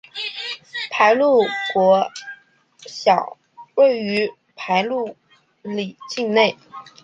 [0.89, 1.43] 排路
[1.75, 2.11] 国
[2.87, 3.37] 小
[3.75, 5.15] 位于排路
[5.61, 6.57] 里境内。